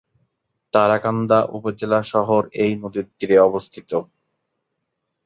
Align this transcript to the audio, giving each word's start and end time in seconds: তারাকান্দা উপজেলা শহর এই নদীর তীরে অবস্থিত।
তারাকান্দা 0.73 1.39
উপজেলা 1.57 1.99
শহর 2.13 2.41
এই 2.63 2.71
নদীর 2.81 3.05
তীরে 3.17 3.37
অবস্থিত। 3.49 3.91